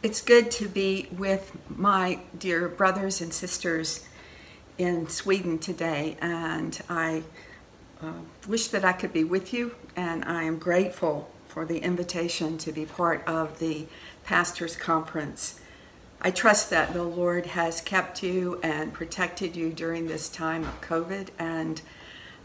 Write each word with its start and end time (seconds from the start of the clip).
It's 0.00 0.20
good 0.20 0.52
to 0.52 0.68
be 0.68 1.08
with 1.10 1.56
my 1.68 2.20
dear 2.38 2.68
brothers 2.68 3.20
and 3.20 3.34
sisters 3.34 4.06
in 4.78 5.08
Sweden 5.08 5.58
today, 5.58 6.16
and 6.20 6.80
I 6.88 7.24
uh, 8.00 8.12
wish 8.46 8.68
that 8.68 8.84
I 8.84 8.92
could 8.92 9.12
be 9.12 9.24
with 9.24 9.52
you, 9.52 9.74
and 9.96 10.24
I 10.24 10.44
am 10.44 10.58
grateful 10.60 11.28
for 11.48 11.64
the 11.64 11.78
invitation 11.78 12.58
to 12.58 12.70
be 12.70 12.86
part 12.86 13.26
of 13.26 13.58
the 13.58 13.86
Pastors' 14.22 14.76
Conference. 14.76 15.60
I 16.22 16.30
trust 16.30 16.70
that 16.70 16.92
the 16.92 17.02
Lord 17.02 17.46
has 17.46 17.80
kept 17.80 18.22
you 18.22 18.60
and 18.62 18.92
protected 18.92 19.56
you 19.56 19.72
during 19.72 20.06
this 20.06 20.28
time 20.28 20.62
of 20.62 20.80
COVID, 20.80 21.30
and 21.40 21.82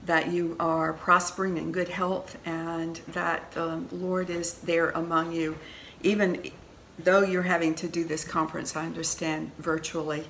that 0.03 0.31
you 0.31 0.55
are 0.59 0.91
prospering 0.91 1.59
in 1.59 1.71
good 1.71 1.89
health, 1.89 2.35
and 2.47 2.95
that 3.09 3.51
the 3.51 3.83
Lord 3.91 4.31
is 4.31 4.55
there 4.55 4.89
among 4.89 5.33
you, 5.33 5.59
even 6.01 6.51
though 6.97 7.21
you're 7.21 7.43
having 7.43 7.75
to 7.75 7.87
do 7.87 8.03
this 8.03 8.23
conference, 8.23 8.75
I 8.75 8.85
understand 8.85 9.51
virtually. 9.57 10.25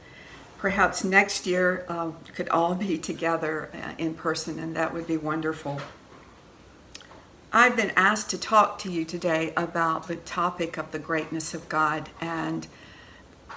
Perhaps 0.58 1.04
next 1.04 1.46
year 1.46 1.86
uh, 1.90 2.12
could 2.34 2.50
all 2.50 2.76
be 2.88 2.98
together 2.98 3.70
uh, 3.74 3.94
in 3.98 4.14
person, 4.14 4.60
and 4.60 4.76
that 4.76 4.94
would 4.94 5.08
be 5.08 5.18
wonderful. 5.18 5.80
I've 7.52 7.76
been 7.76 7.92
asked 7.96 8.32
to 8.32 8.38
talk 8.40 8.80
to 8.80 8.92
you 8.92 9.06
today 9.06 9.54
about 9.56 10.08
the 10.08 10.16
topic 10.16 10.78
of 10.78 10.92
the 10.92 10.98
greatness 10.98 11.54
of 11.54 11.70
God, 11.70 12.10
and 12.20 12.66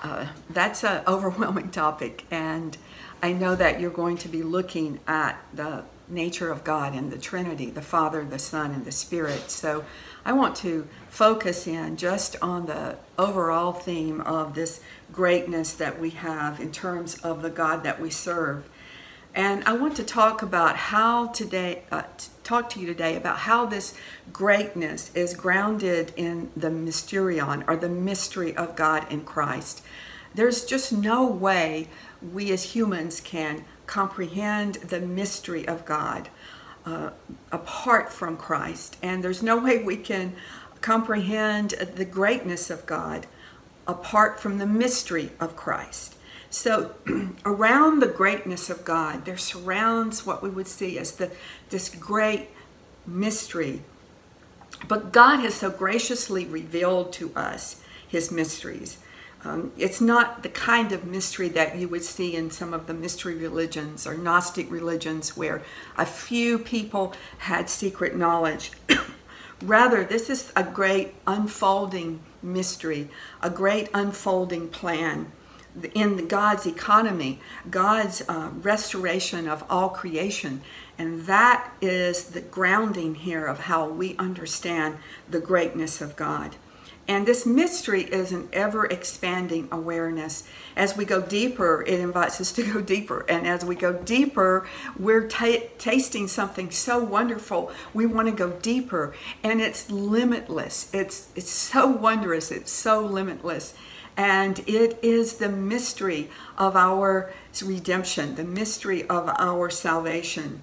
uh, 0.02 0.26
that's 0.50 0.84
an 0.84 1.02
overwhelming 1.08 1.70
topic. 1.70 2.24
And 2.30 2.76
I 3.22 3.32
know 3.32 3.54
that 3.56 3.80
you're 3.80 3.90
going 3.90 4.18
to 4.18 4.28
be 4.28 4.42
looking 4.42 5.00
at 5.06 5.38
the 5.54 5.84
nature 6.08 6.50
of 6.50 6.64
God 6.64 6.94
and 6.94 7.10
the 7.10 7.18
Trinity, 7.18 7.70
the 7.70 7.82
Father, 7.82 8.24
the 8.24 8.38
Son, 8.38 8.70
and 8.72 8.84
the 8.84 8.92
Spirit. 8.92 9.50
So 9.50 9.84
I 10.24 10.32
want 10.32 10.56
to 10.56 10.86
focus 11.08 11.66
in 11.66 11.96
just 11.96 12.36
on 12.42 12.66
the 12.66 12.96
overall 13.18 13.72
theme 13.72 14.20
of 14.20 14.54
this 14.54 14.80
greatness 15.12 15.72
that 15.74 16.00
we 16.00 16.10
have 16.10 16.60
in 16.60 16.72
terms 16.72 17.16
of 17.18 17.42
the 17.42 17.50
God 17.50 17.82
that 17.84 18.00
we 18.00 18.10
serve. 18.10 18.68
And 19.34 19.62
I 19.64 19.74
want 19.74 19.96
to 19.96 20.04
talk 20.04 20.40
about 20.40 20.76
how 20.76 21.26
today, 21.28 21.82
uh, 21.92 22.04
talk 22.42 22.70
to 22.70 22.80
you 22.80 22.86
today 22.86 23.16
about 23.16 23.36
how 23.36 23.66
this 23.66 23.94
greatness 24.32 25.10
is 25.14 25.34
grounded 25.34 26.12
in 26.16 26.50
the 26.56 26.70
mysterion 26.70 27.62
or 27.68 27.76
the 27.76 27.88
mystery 27.88 28.56
of 28.56 28.76
God 28.76 29.06
in 29.12 29.24
Christ. 29.24 29.82
There's 30.34 30.64
just 30.64 30.90
no 30.90 31.26
way 31.26 31.88
we 32.32 32.50
as 32.50 32.74
humans 32.74 33.20
can 33.20 33.64
comprehend 33.86 34.76
the 34.76 35.00
mystery 35.00 35.66
of 35.66 35.84
God 35.84 36.28
uh, 36.84 37.10
apart 37.50 38.12
from 38.12 38.36
Christ. 38.36 38.96
And 39.02 39.22
there's 39.22 39.42
no 39.42 39.58
way 39.58 39.82
we 39.82 39.96
can 39.96 40.34
comprehend 40.80 41.70
the 41.70 42.04
greatness 42.04 42.70
of 42.70 42.86
God 42.86 43.26
apart 43.86 44.40
from 44.40 44.58
the 44.58 44.66
mystery 44.66 45.30
of 45.40 45.56
Christ. 45.56 46.16
So, 46.50 46.94
around 47.44 48.00
the 48.00 48.06
greatness 48.06 48.70
of 48.70 48.84
God, 48.84 49.24
there 49.24 49.36
surrounds 49.36 50.24
what 50.24 50.42
we 50.42 50.50
would 50.50 50.68
see 50.68 50.98
as 50.98 51.12
the, 51.12 51.30
this 51.70 51.88
great 51.88 52.48
mystery. 53.06 53.82
But 54.88 55.12
God 55.12 55.40
has 55.40 55.54
so 55.54 55.70
graciously 55.70 56.44
revealed 56.44 57.12
to 57.14 57.32
us 57.34 57.82
his 58.06 58.30
mysteries. 58.30 58.98
Um, 59.44 59.72
it's 59.76 60.00
not 60.00 60.42
the 60.42 60.48
kind 60.48 60.92
of 60.92 61.04
mystery 61.04 61.48
that 61.50 61.76
you 61.76 61.88
would 61.88 62.02
see 62.02 62.34
in 62.34 62.50
some 62.50 62.74
of 62.74 62.86
the 62.86 62.94
mystery 62.94 63.34
religions 63.34 64.06
or 64.06 64.14
Gnostic 64.14 64.70
religions 64.70 65.36
where 65.36 65.62
a 65.96 66.06
few 66.06 66.58
people 66.58 67.14
had 67.38 67.70
secret 67.70 68.16
knowledge. 68.16 68.72
Rather, 69.62 70.04
this 70.04 70.28
is 70.28 70.52
a 70.56 70.64
great 70.64 71.14
unfolding 71.26 72.20
mystery, 72.42 73.08
a 73.42 73.50
great 73.50 73.88
unfolding 73.94 74.68
plan 74.68 75.30
in 75.94 76.26
God's 76.26 76.66
economy, 76.66 77.40
God's 77.70 78.22
uh, 78.28 78.50
restoration 78.62 79.48
of 79.48 79.64
all 79.68 79.90
creation. 79.90 80.62
And 80.98 81.26
that 81.26 81.70
is 81.80 82.24
the 82.24 82.40
grounding 82.40 83.14
here 83.14 83.46
of 83.46 83.60
how 83.60 83.88
we 83.88 84.16
understand 84.16 84.96
the 85.28 85.40
greatness 85.40 86.00
of 86.00 86.16
God. 86.16 86.56
And 87.08 87.24
this 87.24 87.46
mystery 87.46 88.02
is 88.02 88.32
an 88.32 88.48
ever 88.52 88.86
expanding 88.86 89.68
awareness. 89.70 90.42
As 90.76 90.96
we 90.96 91.04
go 91.04 91.22
deeper, 91.22 91.84
it 91.86 92.00
invites 92.00 92.40
us 92.40 92.50
to 92.52 92.64
go 92.72 92.80
deeper. 92.80 93.24
And 93.28 93.46
as 93.46 93.64
we 93.64 93.76
go 93.76 93.92
deeper, 93.92 94.66
we're 94.98 95.28
t- 95.28 95.64
tasting 95.78 96.26
something 96.26 96.72
so 96.72 96.98
wonderful. 96.98 97.70
We 97.94 98.06
want 98.06 98.26
to 98.28 98.34
go 98.34 98.50
deeper. 98.50 99.14
And 99.44 99.60
it's 99.60 99.88
limitless. 99.90 100.92
It's, 100.92 101.28
it's 101.36 101.50
so 101.50 101.86
wondrous. 101.86 102.50
It's 102.50 102.72
so 102.72 103.00
limitless. 103.00 103.74
And 104.16 104.58
it 104.66 104.98
is 105.02 105.34
the 105.34 105.48
mystery 105.48 106.28
of 106.58 106.74
our 106.74 107.32
redemption, 107.62 108.34
the 108.34 108.44
mystery 108.44 109.06
of 109.08 109.28
our 109.38 109.70
salvation. 109.70 110.62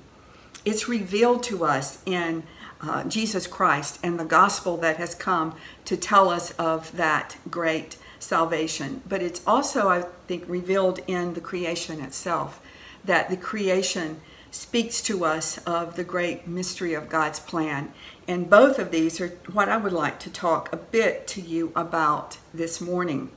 It's 0.66 0.90
revealed 0.90 1.44
to 1.44 1.64
us 1.66 2.00
in 2.06 2.44
uh, 2.84 3.04
Jesus 3.06 3.48
Christ 3.48 4.00
and 4.04 4.20
the 4.20 4.26
gospel 4.26 4.78
that 4.78 4.98
has 4.98 5.16
come 5.16 5.56
to 5.86 5.98
tell 5.98 6.30
us 6.30 6.52
of 6.52 6.96
that 6.98 7.38
great 7.50 7.98
salvation. 8.20 9.02
But 9.08 9.22
it's 9.22 9.42
also, 9.48 9.90
I 9.90 10.02
think, 10.28 10.44
revealed 10.48 11.00
in 11.08 11.34
the 11.34 11.42
creation 11.42 12.02
itself, 12.02 12.62
that 13.06 13.30
the 13.30 13.38
creation 13.38 14.22
speaks 14.52 15.02
to 15.02 15.26
us 15.26 15.58
of 15.60 15.96
the 15.96 16.04
great 16.04 16.48
mystery 16.48 16.94
of 16.94 17.10
God's 17.10 17.40
plan. 17.40 17.92
And 18.28 18.50
both 18.50 18.78
of 18.78 18.92
these 18.92 19.20
are 19.20 19.30
what 19.52 19.68
I 19.68 19.78
would 19.78 19.94
like 19.94 20.20
to 20.20 20.30
talk 20.30 20.72
a 20.72 20.78
bit 20.78 21.26
to 21.28 21.42
you 21.42 21.72
about 21.76 22.38
this 22.54 22.80
morning. 22.80 23.32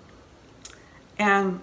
And 1.19 1.61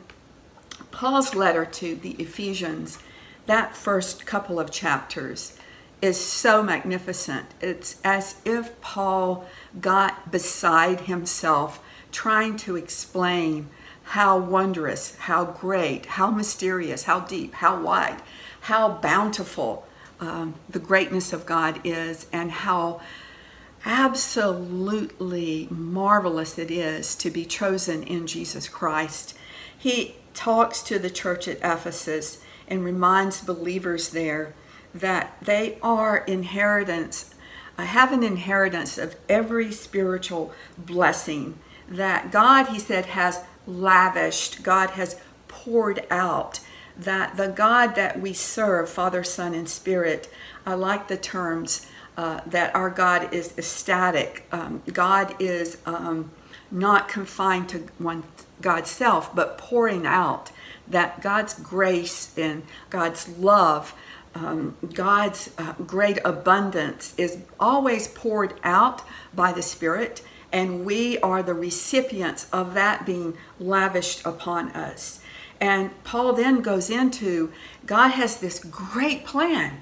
Paul's 0.92 1.36
letter 1.36 1.66
to 1.66 1.96
the 1.96 2.12
Ephesians, 2.12 2.98
that 3.46 3.76
first 3.76 4.26
couple 4.26 4.60
of 4.60 4.72
chapters, 4.72 5.58
is 6.04 6.20
so 6.20 6.62
magnificent. 6.62 7.46
It's 7.62 7.96
as 8.04 8.36
if 8.44 8.80
Paul 8.82 9.46
got 9.80 10.30
beside 10.30 11.00
himself 11.02 11.82
trying 12.12 12.58
to 12.58 12.76
explain 12.76 13.70
how 14.04 14.38
wondrous, 14.38 15.16
how 15.16 15.46
great, 15.46 16.06
how 16.06 16.30
mysterious, 16.30 17.04
how 17.04 17.22
deep, 17.22 17.54
how 17.54 17.82
wide, 17.82 18.22
how 18.60 18.90
bountiful 18.90 19.88
um, 20.20 20.56
the 20.70 20.78
greatness 20.78 21.32
of 21.32 21.46
God 21.46 21.80
is, 21.86 22.28
and 22.34 22.52
how 22.52 23.00
absolutely 23.86 25.70
marvelous 25.72 26.60
it 26.60 26.70
is 26.70 27.16
to 27.16 27.32
be 27.32 27.46
chosen 27.46 28.04
in 28.04 28.28
Jesus 28.28 28.68
Christ. 28.68 29.38
He 29.78 30.18
talks 30.34 30.82
to 30.84 31.00
the 31.00 31.10
church 31.10 31.48
at 31.48 31.60
Ephesus 31.60 32.44
and 32.68 32.84
reminds 32.84 33.40
believers 33.40 34.10
there 34.10 34.54
that 34.94 35.38
they 35.42 35.78
are 35.82 36.18
inheritance, 36.18 37.34
uh, 37.78 37.84
have 37.84 38.12
an 38.12 38.24
inheritance 38.24 38.98
of 38.98 39.16
every 39.28 39.72
spiritual 39.72 40.54
blessing 40.78 41.58
that 41.88 42.32
God, 42.32 42.68
he 42.68 42.80
said, 42.80 43.08
has 43.08 43.44
lavished, 43.66 44.64
God 44.64 44.92
has 44.92 45.20
poured 45.48 46.06
out. 46.10 46.60
That 46.96 47.38
the 47.38 47.48
God 47.48 47.96
that 47.96 48.22
we 48.22 48.34
serve, 48.34 48.88
Father, 48.88 49.24
Son, 49.24 49.56
and 49.56 49.68
Spirit, 49.68 50.32
I 50.66 50.76
like 50.76 51.08
the 51.08 51.18
terms 51.18 51.88
uh, 52.16 52.42
that 52.46 52.76
our 52.76 52.92
God 52.92 53.34
is 53.34 53.58
ecstatic. 53.58 54.46
Um, 54.52 54.84
God 54.92 55.36
is 55.40 55.80
um, 55.88 56.30
not 56.70 57.08
confined 57.10 57.70
to 57.70 57.80
one 57.98 58.24
God's 58.62 58.92
self, 58.92 59.34
but 59.36 59.58
pouring 59.58 60.06
out 60.06 60.52
that 60.88 61.22
God's 61.22 61.54
grace 61.56 62.38
and 62.38 62.64
God's 62.90 63.28
love 63.28 63.96
um, 64.36 64.76
God's 64.94 65.52
uh, 65.58 65.74
great 65.86 66.20
abundance 66.26 67.14
is 67.18 67.40
always 67.60 68.08
poured 68.08 68.54
out 68.64 69.02
by 69.34 69.52
the 69.52 69.62
Spirit, 69.62 70.22
and 70.52 70.86
we 70.86 71.18
are 71.20 71.44
the 71.44 71.54
recipients 71.54 72.48
of 72.52 72.74
that 72.74 73.06
being 73.06 73.38
lavished 73.60 74.26
upon 74.26 74.70
us. 74.72 75.22
And 75.60 75.92
Paul 76.04 76.34
then 76.34 76.62
goes 76.62 76.90
into 76.90 77.52
God 77.86 78.10
has 78.10 78.40
this 78.40 78.60
great 78.60 79.26
plan 79.26 79.82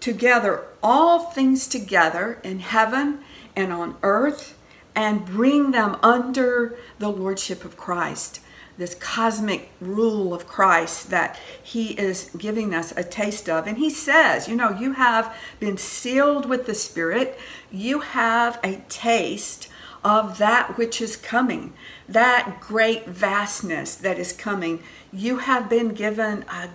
to 0.00 0.12
gather 0.12 0.64
all 0.82 1.30
things 1.30 1.68
together 1.68 2.40
in 2.42 2.60
heaven 2.60 3.20
and 3.54 3.72
on 3.72 3.96
earth 4.02 4.58
and 4.94 5.24
bring 5.24 5.70
them 5.70 5.96
under 6.02 6.76
the 6.98 7.08
lordship 7.08 7.64
of 7.64 7.76
Christ 7.76 8.40
this 8.78 8.94
cosmic 8.94 9.70
rule 9.80 10.32
of 10.32 10.46
Christ 10.46 11.10
that 11.10 11.38
he 11.62 11.92
is 11.92 12.30
giving 12.36 12.74
us 12.74 12.92
a 12.96 13.04
taste 13.04 13.48
of. 13.48 13.66
And 13.66 13.78
he 13.78 13.90
says, 13.90 14.48
you 14.48 14.56
know, 14.56 14.70
you 14.70 14.92
have 14.92 15.34
been 15.60 15.76
sealed 15.76 16.46
with 16.46 16.66
the 16.66 16.74
Spirit, 16.74 17.38
you 17.70 18.00
have 18.00 18.58
a 18.64 18.82
taste 18.88 19.68
of 20.04 20.38
that 20.38 20.76
which 20.76 21.00
is 21.00 21.16
coming, 21.16 21.72
that 22.08 22.60
great 22.60 23.06
vastness 23.06 23.94
that 23.94 24.18
is 24.18 24.32
coming. 24.32 24.82
You 25.12 25.38
have 25.38 25.68
been 25.68 25.90
given 25.90 26.44
a 26.48 26.70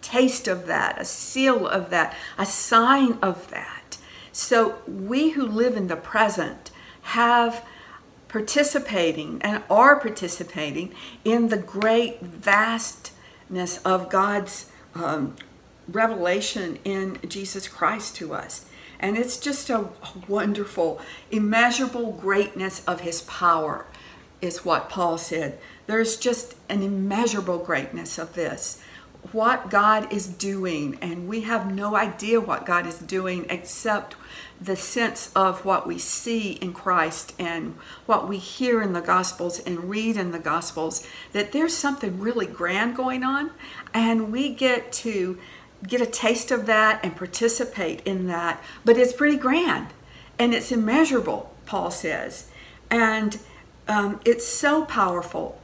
taste 0.00 0.48
of 0.48 0.66
that, 0.66 1.00
a 1.00 1.04
seal 1.04 1.66
of 1.66 1.90
that, 1.90 2.14
a 2.38 2.46
sign 2.46 3.18
of 3.20 3.50
that. 3.50 3.98
So 4.32 4.78
we 4.86 5.30
who 5.30 5.44
live 5.44 5.76
in 5.76 5.88
the 5.88 5.96
present 5.96 6.70
have 7.02 7.64
participating 8.30 9.42
and 9.42 9.62
are 9.68 9.98
participating 9.98 10.94
in 11.24 11.48
the 11.48 11.56
great 11.56 12.20
vastness 12.20 13.78
of 13.84 14.08
God's 14.08 14.70
um, 14.94 15.34
revelation 15.88 16.78
in 16.84 17.18
Jesus 17.28 17.66
Christ 17.66 18.14
to 18.16 18.32
us. 18.32 18.66
And 19.00 19.16
it's 19.16 19.38
just 19.38 19.68
a 19.70 19.88
wonderful, 20.28 21.00
immeasurable 21.30 22.12
greatness 22.12 22.84
of 22.86 23.00
his 23.00 23.22
power, 23.22 23.86
is 24.40 24.64
what 24.64 24.88
Paul 24.88 25.18
said. 25.18 25.58
There's 25.86 26.16
just 26.16 26.54
an 26.68 26.82
immeasurable 26.82 27.58
greatness 27.58 28.18
of 28.18 28.34
this. 28.34 28.80
What 29.32 29.70
God 29.70 30.12
is 30.12 30.28
doing, 30.28 30.98
and 31.02 31.28
we 31.28 31.40
have 31.42 31.74
no 31.74 31.96
idea 31.96 32.40
what 32.40 32.64
God 32.64 32.86
is 32.86 32.98
doing 32.98 33.46
except 33.50 34.14
the 34.60 34.76
sense 34.76 35.30
of 35.34 35.64
what 35.64 35.86
we 35.86 35.98
see 35.98 36.52
in 36.52 36.72
Christ 36.72 37.34
and 37.38 37.76
what 38.06 38.28
we 38.28 38.36
hear 38.36 38.82
in 38.82 38.92
the 38.92 39.00
Gospels 39.00 39.58
and 39.58 39.88
read 39.88 40.16
in 40.16 40.32
the 40.32 40.38
Gospels, 40.38 41.06
that 41.32 41.52
there's 41.52 41.74
something 41.74 42.20
really 42.20 42.46
grand 42.46 42.94
going 42.94 43.24
on, 43.24 43.50
and 43.94 44.30
we 44.30 44.50
get 44.50 44.92
to 44.92 45.38
get 45.86 46.00
a 46.00 46.06
taste 46.06 46.50
of 46.50 46.66
that 46.66 47.02
and 47.02 47.16
participate 47.16 48.02
in 48.06 48.26
that. 48.26 48.62
But 48.84 48.98
it's 48.98 49.14
pretty 49.14 49.38
grand 49.38 49.88
and 50.38 50.54
it's 50.54 50.72
immeasurable, 50.72 51.54
Paul 51.66 51.90
says. 51.90 52.50
And 52.90 53.38
um, 53.88 54.20
it's 54.24 54.46
so 54.46 54.84
powerful 54.84 55.60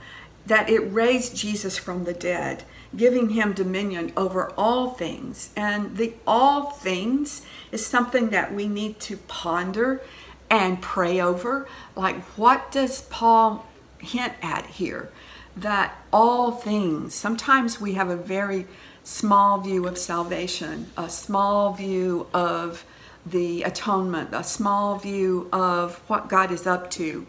that 0.46 0.70
it 0.70 0.80
raised 0.80 1.36
Jesus 1.36 1.76
from 1.76 2.04
the 2.04 2.12
dead, 2.14 2.64
giving 2.94 3.30
him 3.30 3.52
dominion 3.52 4.12
over 4.16 4.52
all 4.56 4.90
things. 4.90 5.50
And 5.56 5.96
the 5.96 6.14
all 6.26 6.70
things 6.70 7.42
is 7.72 7.84
something 7.84 8.30
that 8.30 8.54
we 8.54 8.68
need 8.68 9.00
to 9.00 9.16
ponder 9.16 10.02
and 10.50 10.80
pray 10.80 11.20
over. 11.20 11.66
Like, 11.94 12.22
what 12.36 12.70
does 12.70 13.02
Paul 13.02 13.66
hint 13.98 14.34
at 14.42 14.66
here? 14.66 15.10
That 15.56 15.96
all 16.12 16.52
things, 16.52 17.14
sometimes 17.14 17.80
we 17.80 17.94
have 17.94 18.10
a 18.10 18.16
very 18.16 18.66
small 19.02 19.60
view 19.60 19.86
of 19.86 19.96
salvation, 19.96 20.90
a 20.96 21.08
small 21.08 21.72
view 21.72 22.26
of 22.34 22.84
the 23.24 23.62
atonement, 23.62 24.30
a 24.32 24.44
small 24.44 24.98
view 24.98 25.48
of 25.52 25.96
what 26.08 26.28
God 26.28 26.52
is 26.52 26.66
up 26.66 26.90
to. 26.92 27.26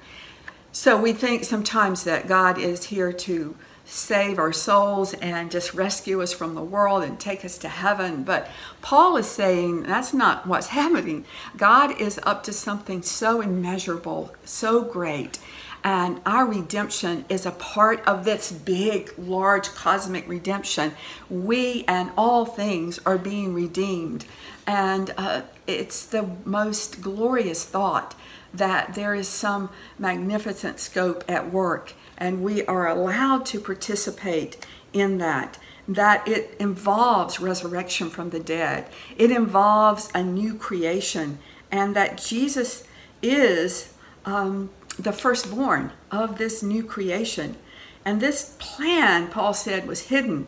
So 0.71 0.99
we 0.99 1.13
think 1.13 1.43
sometimes 1.43 2.03
that 2.03 2.27
God 2.27 2.59
is 2.59 2.85
here 2.85 3.11
to 3.11 3.55
save 3.87 4.37
our 4.37 4.51
souls 4.51 5.13
and 5.15 5.49
just 5.49 5.73
rescue 5.73 6.21
us 6.21 6.33
from 6.33 6.53
the 6.53 6.61
world 6.61 7.03
and 7.03 7.19
take 7.19 7.45
us 7.45 7.57
to 7.57 7.69
heaven. 7.69 8.23
But 8.23 8.49
Paul 8.81 9.17
is 9.17 9.27
saying 9.27 9.83
that's 9.83 10.13
not 10.13 10.45
what's 10.45 10.67
happening. 10.81 11.25
God 11.55 11.99
is 11.99 12.19
up 12.23 12.43
to 12.43 12.53
something 12.53 13.01
so 13.01 13.41
immeasurable, 13.41 14.35
so 14.43 14.83
great. 14.83 15.39
And 15.83 16.19
our 16.25 16.45
redemption 16.45 17.23
is 17.29 17.45
a 17.45 17.51
part 17.51 18.03
of 18.05 18.25
this 18.25 18.51
big, 18.51 19.13
large 19.17 19.69
cosmic 19.69 20.27
redemption. 20.27 20.93
We 21.29 21.85
and 21.87 22.11
all 22.17 22.45
things 22.45 22.99
are 23.05 23.17
being 23.17 23.53
redeemed. 23.53 24.25
And 24.65 25.13
uh, 25.17 25.43
it's 25.65 26.05
the 26.05 26.29
most 26.43 27.01
glorious 27.01 27.63
thought 27.63 28.15
that 28.53 28.95
there 28.95 29.15
is 29.15 29.27
some 29.27 29.69
magnificent 29.97 30.79
scope 30.79 31.23
at 31.27 31.51
work, 31.51 31.93
and 32.17 32.43
we 32.43 32.65
are 32.65 32.87
allowed 32.87 33.45
to 33.47 33.59
participate 33.59 34.65
in 34.93 35.17
that. 35.19 35.57
That 35.87 36.27
it 36.27 36.55
involves 36.59 37.39
resurrection 37.39 38.09
from 38.09 38.31
the 38.31 38.39
dead, 38.39 38.87
it 39.17 39.31
involves 39.31 40.09
a 40.13 40.23
new 40.23 40.55
creation, 40.55 41.39
and 41.71 41.95
that 41.95 42.17
Jesus 42.17 42.83
is 43.21 43.93
um, 44.25 44.69
the 44.99 45.13
firstborn 45.13 45.91
of 46.11 46.37
this 46.37 46.61
new 46.61 46.83
creation. 46.83 47.55
And 48.03 48.21
this 48.21 48.55
plan, 48.59 49.27
Paul 49.27 49.53
said, 49.53 49.87
was 49.87 50.03
hidden, 50.03 50.47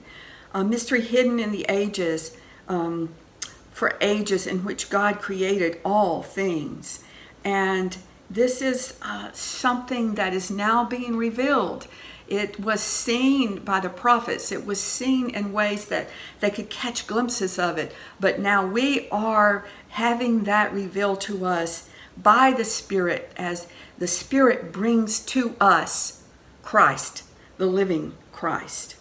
a 0.53 0.63
mystery 0.63 1.01
hidden 1.01 1.39
in 1.39 1.51
the 1.51 1.65
ages, 1.69 2.37
um, 2.67 3.09
for 3.71 3.97
ages 4.01 4.45
in 4.47 4.63
which 4.63 4.89
God 4.89 5.19
created 5.19 5.79
all 5.85 6.21
things. 6.21 7.03
And 7.43 7.97
this 8.29 8.61
is 8.61 8.93
uh, 9.01 9.31
something 9.33 10.15
that 10.15 10.33
is 10.33 10.51
now 10.51 10.85
being 10.85 11.17
revealed. 11.17 11.87
It 12.27 12.59
was 12.59 12.81
seen 12.81 13.59
by 13.61 13.79
the 13.79 13.89
prophets. 13.89 14.51
It 14.51 14.65
was 14.65 14.79
seen 14.79 15.31
in 15.31 15.51
ways 15.51 15.85
that 15.85 16.09
they 16.39 16.51
could 16.51 16.69
catch 16.69 17.07
glimpses 17.07 17.57
of 17.57 17.79
it. 17.79 17.91
But 18.19 18.39
now 18.39 18.65
we 18.65 19.09
are 19.09 19.65
having 19.89 20.43
that 20.43 20.71
revealed 20.71 21.21
to 21.21 21.45
us 21.45 21.89
by 22.21 22.51
the 22.51 22.65
Spirit 22.65 23.31
as 23.35 23.67
the 23.97 24.07
Spirit 24.07 24.71
brings 24.71 25.19
to 25.21 25.55
us 25.59 26.23
Christ, 26.61 27.23
the 27.57 27.65
living 27.65 28.13
Christ. 28.31 28.95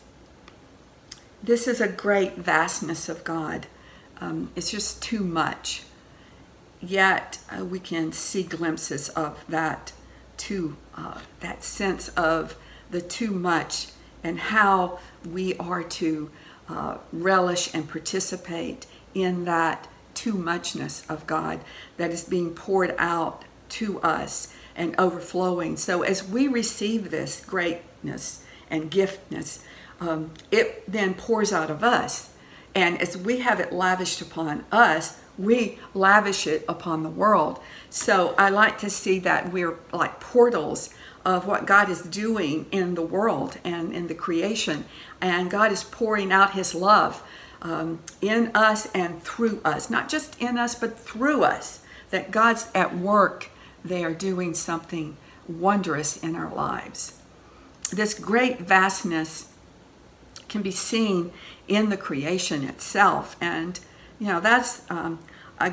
This 1.42 1.68
is 1.68 1.82
a 1.82 1.88
great 1.88 2.36
vastness 2.36 3.10
of 3.10 3.24
God. 3.24 3.66
Um, 4.20 4.50
it's 4.56 4.70
just 4.70 5.02
too 5.02 5.20
much. 5.20 5.82
Yet 6.80 7.38
uh, 7.50 7.64
we 7.64 7.80
can 7.80 8.12
see 8.12 8.42
glimpses 8.42 9.08
of 9.10 9.44
that 9.48 9.92
too, 10.36 10.76
uh, 10.96 11.20
that 11.40 11.64
sense 11.64 12.08
of 12.10 12.56
the 12.90 13.00
too 13.00 13.30
much 13.30 13.88
and 14.22 14.38
how 14.38 14.98
we 15.28 15.56
are 15.56 15.82
to 15.82 16.30
uh, 16.68 16.98
relish 17.12 17.72
and 17.74 17.88
participate 17.88 18.86
in 19.14 19.44
that 19.44 19.88
too 20.14 20.34
muchness 20.34 21.04
of 21.08 21.26
God 21.26 21.60
that 21.96 22.10
is 22.10 22.24
being 22.24 22.54
poured 22.54 22.94
out 22.98 23.44
to 23.68 24.00
us 24.00 24.52
and 24.76 24.94
overflowing. 24.98 25.76
So 25.76 26.02
as 26.02 26.26
we 26.26 26.48
receive 26.48 27.10
this 27.10 27.44
greatness 27.44 28.44
and 28.70 28.90
giftness, 28.90 29.62
um, 30.00 30.32
it 30.50 30.90
then 30.90 31.14
pours 31.14 31.52
out 31.52 31.70
of 31.70 31.82
us. 31.82 32.30
And 32.74 33.00
as 33.00 33.16
we 33.16 33.38
have 33.38 33.60
it 33.60 33.72
lavished 33.72 34.20
upon 34.20 34.64
us, 34.70 35.18
we 35.38 35.78
lavish 35.94 36.46
it 36.46 36.64
upon 36.68 37.02
the 37.02 37.08
world. 37.08 37.60
So 37.90 38.34
I 38.36 38.50
like 38.50 38.78
to 38.78 38.90
see 38.90 39.18
that 39.20 39.52
we're 39.52 39.78
like 39.92 40.20
portals 40.20 40.92
of 41.24 41.46
what 41.46 41.66
God 41.66 41.88
is 41.88 42.02
doing 42.02 42.66
in 42.72 42.94
the 42.94 43.02
world 43.02 43.58
and 43.64 43.94
in 43.94 44.08
the 44.08 44.14
creation. 44.14 44.84
And 45.20 45.50
God 45.50 45.72
is 45.72 45.84
pouring 45.84 46.32
out 46.32 46.52
His 46.52 46.74
love 46.74 47.22
um, 47.62 48.00
in 48.20 48.50
us 48.54 48.90
and 48.92 49.22
through 49.22 49.60
us, 49.64 49.90
not 49.90 50.08
just 50.08 50.40
in 50.40 50.58
us, 50.58 50.74
but 50.74 50.98
through 50.98 51.44
us, 51.44 51.82
that 52.10 52.30
God's 52.30 52.68
at 52.74 52.96
work 52.96 53.50
there 53.84 54.12
doing 54.14 54.54
something 54.54 55.16
wondrous 55.48 56.16
in 56.16 56.34
our 56.36 56.52
lives. 56.52 57.20
This 57.90 58.14
great 58.14 58.60
vastness 58.60 59.48
can 60.48 60.62
be 60.62 60.70
seen 60.70 61.32
in 61.66 61.90
the 61.90 61.96
creation 61.96 62.64
itself, 62.64 63.36
and 63.40 63.80
you 64.18 64.26
know 64.26 64.40
that's 64.40 64.82
um, 64.90 65.18
a, 65.60 65.72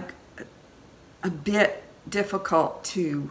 a 1.24 1.30
bit 1.30 1.84
difficult 2.08 2.84
to 2.84 3.30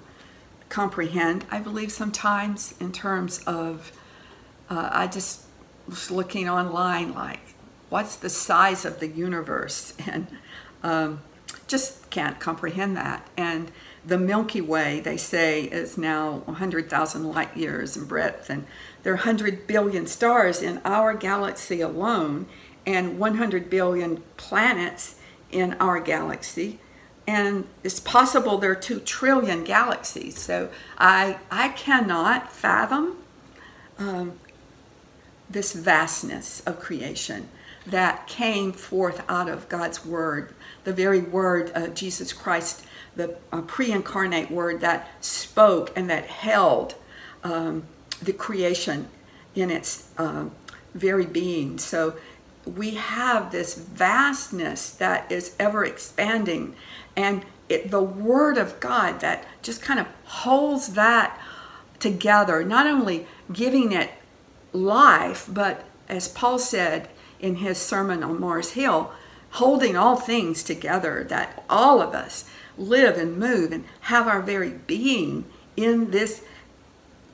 comprehend, 0.68 1.44
I 1.50 1.60
believe, 1.60 1.92
sometimes 1.92 2.74
in 2.80 2.90
terms 2.90 3.38
of 3.46 3.92
uh, 4.68 4.88
I 4.92 5.06
just 5.06 5.42
was 5.86 6.10
looking 6.10 6.48
online 6.48 7.14
like 7.14 7.40
what's 7.90 8.16
the 8.16 8.28
size 8.30 8.84
of 8.84 9.00
the 9.00 9.06
universe? 9.06 9.94
And 10.06 10.26
um, 10.82 11.20
just 11.68 12.10
can't 12.10 12.38
comprehend 12.40 12.96
that. 12.96 13.26
And 13.36 13.70
the 14.04 14.18
Milky 14.18 14.60
Way, 14.60 15.00
they 15.00 15.16
say, 15.16 15.62
is 15.62 15.96
now 15.96 16.42
100,000 16.44 17.24
light 17.24 17.56
years 17.56 17.96
in 17.96 18.04
breadth, 18.04 18.50
and 18.50 18.66
there 19.02 19.12
are 19.12 19.16
100 19.16 19.66
billion 19.66 20.06
stars 20.06 20.60
in 20.60 20.80
our 20.84 21.14
galaxy 21.14 21.80
alone, 21.80 22.46
and 22.86 23.18
100 23.18 23.70
billion 23.70 24.22
planets 24.36 25.16
in 25.50 25.74
our 25.74 26.00
galaxy. 26.00 26.78
And 27.26 27.66
it's 27.82 28.00
possible 28.00 28.58
there 28.58 28.72
are 28.72 28.76
2 28.76 29.00
trillion 29.00 29.64
galaxies. 29.64 30.38
So 30.38 30.68
I, 30.98 31.38
I 31.50 31.68
cannot 31.70 32.52
fathom 32.52 33.16
um, 33.98 34.38
this 35.48 35.72
vastness 35.72 36.60
of 36.66 36.80
creation 36.80 37.48
that 37.86 38.26
came 38.26 38.72
forth 38.72 39.22
out 39.28 39.48
of 39.48 39.68
God's 39.68 40.04
Word, 40.04 40.54
the 40.84 40.92
very 40.92 41.20
Word 41.20 41.70
of 41.74 41.94
Jesus 41.94 42.32
Christ, 42.32 42.84
the 43.16 43.36
uh, 43.52 43.60
pre 43.62 43.92
incarnate 43.92 44.50
Word 44.50 44.80
that 44.80 45.08
spoke 45.20 45.92
and 45.96 46.08
that 46.10 46.26
held 46.26 46.94
um, 47.42 47.84
the 48.22 48.32
creation 48.32 49.08
in 49.54 49.70
its 49.70 50.08
uh, 50.16 50.46
very 50.94 51.26
being. 51.26 51.78
So 51.78 52.16
we 52.66 52.92
have 52.92 53.50
this 53.50 53.74
vastness 53.74 54.90
that 54.90 55.30
is 55.30 55.54
ever 55.58 55.84
expanding, 55.84 56.74
and 57.16 57.44
it, 57.68 57.90
the 57.90 58.02
Word 58.02 58.58
of 58.58 58.80
God 58.80 59.20
that 59.20 59.44
just 59.62 59.82
kind 59.82 60.00
of 60.00 60.06
holds 60.24 60.94
that 60.94 61.38
together, 61.98 62.64
not 62.64 62.86
only 62.86 63.26
giving 63.52 63.92
it 63.92 64.10
life, 64.72 65.46
but 65.48 65.84
as 66.08 66.28
Paul 66.28 66.58
said, 66.58 67.08
in 67.40 67.56
his 67.56 67.78
sermon 67.78 68.22
on 68.22 68.40
Mars 68.40 68.70
Hill, 68.70 69.12
holding 69.52 69.96
all 69.96 70.16
things 70.16 70.62
together, 70.62 71.24
that 71.28 71.62
all 71.68 72.00
of 72.00 72.14
us 72.14 72.48
live 72.76 73.16
and 73.16 73.38
move 73.38 73.72
and 73.72 73.84
have 74.02 74.26
our 74.26 74.40
very 74.40 74.70
being 74.70 75.44
in 75.76 76.10
this 76.10 76.42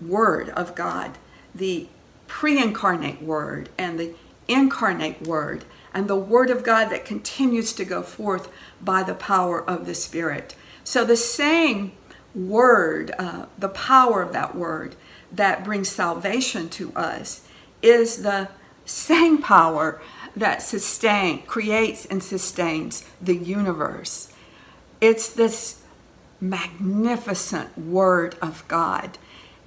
Word 0.01 0.49
of 0.51 0.75
God, 0.75 1.19
the 1.55 1.89
pre 2.27 2.61
incarnate 2.61 3.23
Word 3.23 3.69
and 3.79 3.99
the 3.99 4.15
incarnate 4.51 5.27
Word, 5.27 5.65
and 5.95 6.09
the 6.09 6.17
Word 6.17 6.51
of 6.51 6.65
God 6.65 6.91
that 6.91 7.05
continues 7.05 7.73
to 7.75 7.85
go 7.85 8.03
forth 8.03 8.51
by 8.81 9.03
the 9.03 9.15
power 9.15 9.63
of 9.63 9.87
the 9.87 9.95
Spirit. 9.95 10.55
So 10.85 11.05
the 11.05 11.17
same 11.17 11.93
Word, 12.35 13.13
uh, 13.19 13.47
the 13.59 13.69
power 13.69 14.23
of 14.23 14.33
that 14.33 14.55
Word 14.55 14.97
that 15.33 15.65
brings 15.65 15.89
salvation 15.89 16.69
to 16.71 16.93
us, 16.95 17.47
is 17.83 18.23
the 18.23 18.49
same 18.85 19.39
power 19.39 20.01
that 20.37 20.63
sustain, 20.63 21.43
creates 21.43 22.07
and 22.07 22.23
sustains 22.23 23.05
the 23.21 23.37
universe. 23.37 24.33
It's 25.01 25.29
this 25.29 25.83
magnificent 26.41 27.77
Word 27.79 28.37
of 28.41 28.67
God. 28.69 29.19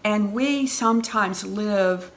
And 0.04 0.34
we 0.34 0.68
sometimes 0.68 1.46
live 1.46 2.12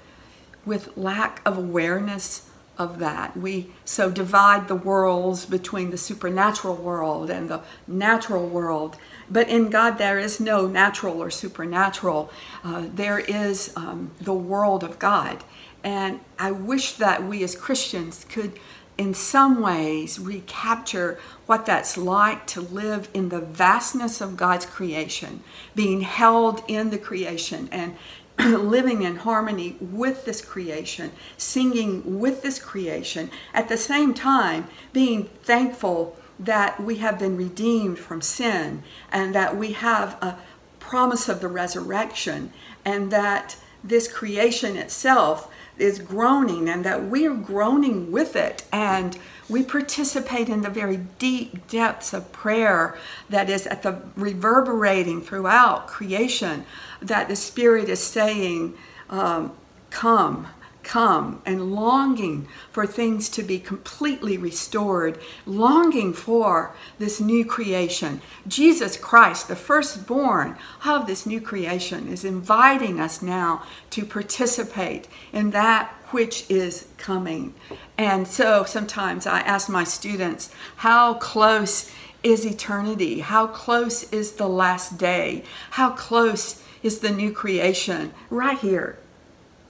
with 0.64 0.96
lack 0.96 1.40
of 1.46 1.56
awareness 1.56 2.45
of 2.78 2.98
that. 2.98 3.36
We 3.36 3.70
so 3.84 4.10
divide 4.10 4.68
the 4.68 4.74
worlds 4.74 5.46
between 5.46 5.90
the 5.90 5.98
supernatural 5.98 6.76
world 6.76 7.30
and 7.30 7.48
the 7.48 7.62
natural 7.86 8.46
world. 8.46 8.96
But 9.30 9.48
in 9.48 9.70
God, 9.70 9.98
there 9.98 10.18
is 10.18 10.40
no 10.40 10.66
natural 10.66 11.22
or 11.22 11.30
supernatural. 11.30 12.30
Uh, 12.62 12.86
there 12.92 13.18
is 13.18 13.72
um, 13.76 14.10
the 14.20 14.34
world 14.34 14.84
of 14.84 14.98
God. 14.98 15.42
And 15.82 16.20
I 16.38 16.50
wish 16.50 16.94
that 16.94 17.24
we 17.24 17.42
as 17.44 17.54
Christians 17.54 18.26
could, 18.28 18.58
in 18.98 19.14
some 19.14 19.60
ways, 19.60 20.18
recapture 20.18 21.18
what 21.46 21.64
that's 21.64 21.96
like 21.96 22.46
to 22.48 22.60
live 22.60 23.08
in 23.14 23.28
the 23.28 23.40
vastness 23.40 24.20
of 24.20 24.36
God's 24.36 24.66
creation, 24.66 25.42
being 25.74 26.00
held 26.00 26.62
in 26.66 26.90
the 26.90 26.98
creation 26.98 27.68
and 27.70 27.96
living 28.44 29.02
in 29.02 29.16
harmony 29.16 29.76
with 29.80 30.24
this 30.24 30.40
creation, 30.40 31.12
singing 31.36 32.18
with 32.18 32.42
this 32.42 32.58
creation, 32.58 33.30
at 33.54 33.68
the 33.68 33.76
same 33.76 34.12
time 34.12 34.68
being 34.92 35.24
thankful 35.42 36.16
that 36.38 36.80
we 36.82 36.96
have 36.96 37.18
been 37.18 37.36
redeemed 37.36 37.98
from 37.98 38.20
sin 38.20 38.82
and 39.10 39.34
that 39.34 39.56
we 39.56 39.72
have 39.72 40.14
a 40.22 40.38
promise 40.80 41.28
of 41.28 41.40
the 41.40 41.48
resurrection 41.48 42.52
and 42.84 43.10
that 43.10 43.56
this 43.82 44.10
creation 44.10 44.76
itself 44.76 45.50
is 45.78 45.98
groaning 45.98 46.68
and 46.68 46.84
that 46.84 47.06
we 47.08 47.26
are 47.26 47.34
groaning 47.34 48.10
with 48.10 48.36
it. 48.36 48.64
And 48.72 49.18
we 49.48 49.62
participate 49.62 50.48
in 50.48 50.62
the 50.62 50.70
very 50.70 50.98
deep 51.18 51.68
depths 51.68 52.12
of 52.12 52.32
prayer 52.32 52.98
that 53.28 53.48
is 53.48 53.66
at 53.66 53.82
the 53.82 54.00
reverberating 54.16 55.22
throughout 55.22 55.86
creation 55.86 56.64
that 57.00 57.28
the 57.28 57.36
spirit 57.36 57.88
is 57.88 58.02
saying 58.02 58.74
um, 59.08 59.52
come 59.90 60.48
come 60.86 61.42
and 61.44 61.74
longing 61.74 62.46
for 62.70 62.86
things 62.86 63.28
to 63.28 63.42
be 63.42 63.58
completely 63.58 64.38
restored, 64.38 65.18
longing 65.44 66.12
for 66.12 66.74
this 66.98 67.20
new 67.20 67.44
creation. 67.44 68.20
Jesus 68.46 68.96
Christ, 68.96 69.48
the 69.48 69.56
firstborn 69.56 70.56
of 70.84 71.08
this 71.08 71.26
new 71.26 71.40
creation, 71.40 72.06
is 72.08 72.24
inviting 72.24 73.00
us 73.00 73.20
now 73.20 73.64
to 73.90 74.06
participate 74.06 75.08
in 75.32 75.50
that 75.50 75.92
which 76.12 76.48
is 76.48 76.86
coming. 76.98 77.52
And 77.98 78.28
so 78.28 78.62
sometimes 78.62 79.26
I 79.26 79.40
ask 79.40 79.68
my 79.68 79.82
students, 79.82 80.50
how 80.76 81.14
close 81.14 81.90
is 82.22 82.46
eternity? 82.46 83.20
How 83.20 83.48
close 83.48 84.10
is 84.12 84.32
the 84.32 84.48
last 84.48 84.98
day? 84.98 85.42
How 85.70 85.90
close 85.90 86.62
is 86.84 87.00
the 87.00 87.10
new 87.10 87.32
creation? 87.32 88.12
Right 88.30 88.58
here 88.58 88.98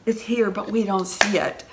it's 0.06 0.22
here, 0.22 0.50
but 0.50 0.70
we 0.70 0.84
don't 0.84 1.06
see 1.06 1.36
it. 1.36 1.64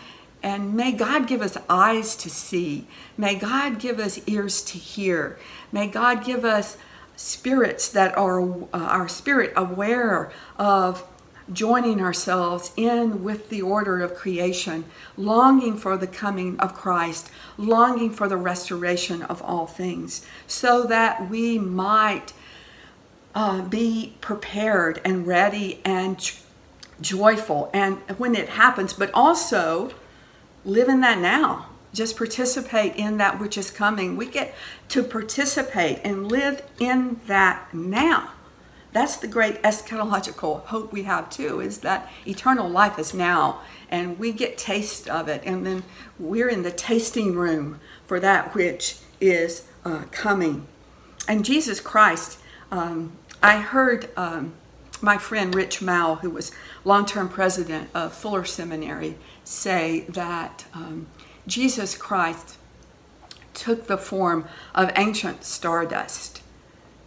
And 0.41 0.73
may 0.73 0.91
God 0.91 1.27
give 1.27 1.41
us 1.41 1.57
eyes 1.69 2.15
to 2.17 2.29
see. 2.29 2.85
May 3.17 3.35
God 3.35 3.79
give 3.79 3.99
us 3.99 4.19
ears 4.27 4.61
to 4.63 4.77
hear. 4.77 5.39
May 5.71 5.87
God 5.87 6.25
give 6.25 6.43
us 6.43 6.77
spirits 7.15 7.87
that 7.89 8.17
are 8.17 8.41
uh, 8.41 8.67
our 8.73 9.07
spirit 9.07 9.53
aware 9.55 10.31
of 10.57 11.07
joining 11.51 12.01
ourselves 12.01 12.71
in 12.75 13.23
with 13.23 13.49
the 13.49 13.61
order 13.61 14.01
of 14.01 14.15
creation, 14.15 14.85
longing 15.17 15.77
for 15.77 15.97
the 15.97 16.07
coming 16.07 16.59
of 16.59 16.73
Christ, 16.73 17.29
longing 17.57 18.11
for 18.11 18.27
the 18.27 18.37
restoration 18.37 19.21
of 19.23 19.41
all 19.41 19.67
things, 19.67 20.25
so 20.47 20.83
that 20.85 21.29
we 21.29 21.59
might 21.59 22.33
uh, 23.35 23.61
be 23.61 24.13
prepared 24.21 25.01
and 25.03 25.27
ready 25.27 25.81
and 25.83 26.19
joyful 27.01 27.69
and 27.73 27.97
when 28.17 28.35
it 28.35 28.49
happens, 28.49 28.93
but 28.93 29.11
also 29.13 29.91
live 30.65 30.89
in 30.89 31.01
that 31.01 31.19
now. 31.19 31.67
Just 31.93 32.17
participate 32.17 32.95
in 32.95 33.17
that 33.17 33.39
which 33.39 33.57
is 33.57 33.69
coming. 33.69 34.17
We 34.17 34.25
get 34.25 34.55
to 34.89 35.03
participate 35.03 35.99
and 36.03 36.31
live 36.31 36.63
in 36.79 37.19
that 37.27 37.71
now. 37.73 38.31
That's 38.93 39.17
the 39.17 39.27
great 39.27 39.61
eschatological 39.63 40.65
hope 40.65 40.91
we 40.91 41.03
have 41.03 41.29
too, 41.29 41.59
is 41.59 41.79
that 41.79 42.09
eternal 42.27 42.69
life 42.69 42.99
is 42.99 43.13
now 43.13 43.61
and 43.89 44.17
we 44.17 44.31
get 44.31 44.57
taste 44.57 45.07
of 45.07 45.27
it. 45.27 45.41
And 45.45 45.65
then 45.65 45.83
we're 46.19 46.49
in 46.49 46.63
the 46.63 46.71
tasting 46.71 47.35
room 47.35 47.79
for 48.05 48.19
that 48.19 48.53
which 48.55 48.97
is 49.19 49.67
uh, 49.83 50.03
coming. 50.11 50.67
And 51.27 51.43
Jesus 51.45 51.79
Christ, 51.79 52.39
um, 52.71 53.13
I 53.41 53.57
heard 53.57 54.09
um, 54.15 54.53
my 55.03 55.17
friend 55.17 55.53
Rich 55.53 55.81
Mouw, 55.81 56.19
who 56.21 56.29
was 56.29 56.51
long-term 56.85 57.29
president 57.29 57.89
of 57.93 58.13
Fuller 58.13 58.45
Seminary, 58.45 59.17
say 59.43 60.05
that 60.07 60.65
um, 60.73 61.07
Jesus 61.45 61.97
Christ 61.97 62.57
took 63.53 63.87
the 63.87 63.97
form 63.97 64.47
of 64.73 64.91
ancient 64.95 65.43
stardust 65.43 66.41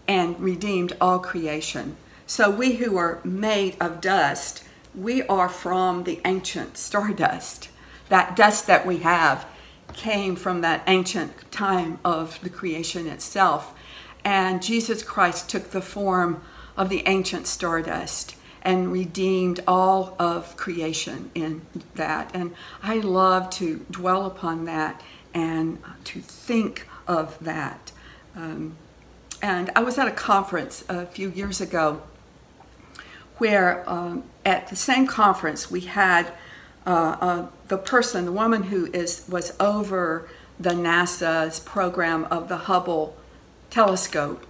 and 0.06 0.38
redeemed 0.38 0.94
all 1.00 1.18
creation. 1.18 1.96
So 2.26 2.50
we 2.50 2.76
who 2.76 2.96
are 2.98 3.20
made 3.24 3.76
of 3.80 4.00
dust, 4.00 4.62
we 4.94 5.22
are 5.22 5.48
from 5.48 6.04
the 6.04 6.20
ancient 6.24 6.76
stardust. 6.76 7.70
That 8.10 8.36
dust 8.36 8.66
that 8.66 8.86
we 8.86 8.98
have 8.98 9.46
came 9.94 10.36
from 10.36 10.60
that 10.60 10.82
ancient 10.86 11.50
time 11.50 11.98
of 12.04 12.38
the 12.42 12.50
creation 12.50 13.06
itself. 13.06 13.72
And 14.24 14.62
Jesus 14.62 15.02
Christ 15.02 15.48
took 15.48 15.70
the 15.70 15.80
form 15.80 16.42
of 16.76 16.88
the 16.88 17.02
ancient 17.06 17.46
stardust 17.46 18.36
and 18.62 18.92
redeemed 18.92 19.60
all 19.66 20.16
of 20.18 20.56
creation 20.56 21.30
in 21.34 21.62
that. 21.94 22.30
And 22.34 22.54
I 22.82 22.96
love 22.96 23.48
to 23.50 23.86
dwell 23.90 24.26
upon 24.26 24.64
that 24.64 25.00
and 25.32 25.78
to 26.04 26.20
think 26.20 26.88
of 27.06 27.38
that. 27.40 27.92
Um, 28.34 28.76
and 29.40 29.70
I 29.76 29.80
was 29.80 29.98
at 29.98 30.08
a 30.08 30.12
conference 30.12 30.84
a 30.88 31.06
few 31.06 31.30
years 31.30 31.60
ago 31.60 32.02
where 33.36 33.88
um, 33.88 34.24
at 34.44 34.68
the 34.68 34.76
same 34.76 35.06
conference 35.06 35.70
we 35.70 35.82
had 35.82 36.32
uh, 36.86 37.16
uh, 37.20 37.46
the 37.68 37.78
person, 37.78 38.24
the 38.24 38.32
woman 38.32 38.64
who 38.64 38.86
is 38.92 39.24
was 39.28 39.52
over 39.58 40.28
the 40.58 40.70
NASA's 40.70 41.60
program 41.60 42.24
of 42.26 42.48
the 42.48 42.56
Hubble 42.56 43.16
telescope, 43.70 44.46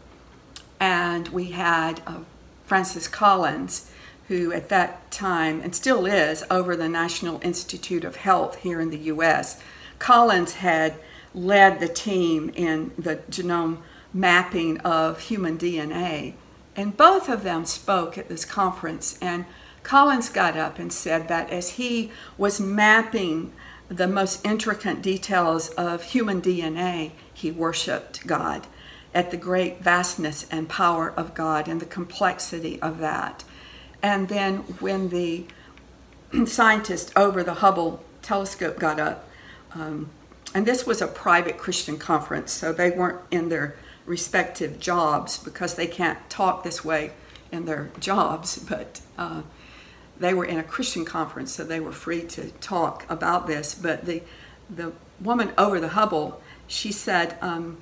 and 0.81 1.29
we 1.29 1.51
had 1.53 2.01
uh, 2.07 2.21
Francis 2.65 3.09
Collins, 3.09 3.91
who 4.29 4.53
at 4.53 4.69
that 4.69 5.11
time 5.11 5.61
and 5.61 5.75
still 5.75 6.05
is 6.07 6.45
over 6.51 6.77
the 6.77 6.89
National 6.89 7.41
Institute 7.43 8.05
of 8.05 8.17
Health 8.17 8.57
here 8.57 8.81
in 8.81 8.91
the 8.91 8.99
U.S. 8.99 9.61
Collins 9.99 10.55
had 10.55 10.95
led 11.33 11.81
the 11.81 11.89
team 11.89 12.51
in 12.55 12.93
the 12.99 13.17
genome 13.31 13.79
mapping 14.13 14.79
of 14.81 15.21
human 15.21 15.59
DNA, 15.59 16.35
and 16.75 16.97
both 16.97 17.29
of 17.29 17.43
them 17.43 17.65
spoke 17.65 18.19
at 18.19 18.29
this 18.29 18.45
conference. 18.45 19.19
And 19.23 19.45
Collins 19.83 20.29
got 20.29 20.57
up 20.57 20.79
and 20.79 20.93
said 20.93 21.29
that 21.29 21.51
as 21.51 21.71
he 21.71 22.11
was 22.37 22.59
mapping 22.59 23.53
the 23.89 24.09
most 24.09 24.45
intricate 24.45 25.01
details 25.01 25.69
of 25.71 26.03
human 26.03 26.43
DNA, 26.43 27.13
he 27.33 27.53
worshiped 27.53 28.27
God 28.27 28.67
at 29.17 29.31
the 29.31 29.37
great 29.39 29.81
vastness 29.81 30.47
and 30.51 30.69
power 30.69 31.11
of 31.17 31.35
God 31.35 31.69
and 31.69 31.81
the 31.81 31.87
complexity 31.87 32.81
of 32.83 32.99
that. 32.99 33.45
And 34.03 34.29
then 34.29 34.59
when 34.79 35.09
the 35.09 35.47
scientist 36.45 37.15
over 37.17 37.43
the 37.43 37.55
Hubble 37.55 38.05
telescope 38.21 38.79
got 38.79 39.01
up, 39.01 39.27
um, 39.73 40.11
and 40.55 40.67
this 40.67 40.85
was 40.85 41.01
a 41.01 41.07
private 41.07 41.57
Christian 41.57 41.97
conference, 41.97 42.53
so 42.53 42.75
they 42.75 42.91
weren't 42.91 43.21
in 43.31 43.49
their 43.49 43.77
respective 44.05 44.79
jobs 44.79 45.39
because 45.39 45.77
they 45.77 45.87
can't 45.87 46.19
talk 46.29 46.63
this 46.63 46.85
way 46.85 47.13
in 47.51 47.65
their 47.65 47.89
jobs, 47.99 48.59
but 48.69 49.01
uh, 49.17 49.41
they 50.21 50.35
were 50.35 50.45
in 50.45 50.59
a 50.59 50.63
Christian 50.63 51.07
conference, 51.07 51.53
so 51.53 51.65
they 51.65 51.81
were 51.81 51.91
free 51.91 52.21
to 52.23 52.51
talk 52.61 53.07
about 53.09 53.47
this. 53.47 53.75
But 53.75 54.05
the 54.05 54.23
the 54.69 54.93
woman 55.21 55.53
over 55.57 55.81
the 55.81 55.91
Hubble, 55.91 56.43
she 56.67 56.91
said, 56.93 57.39
um, 57.41 57.79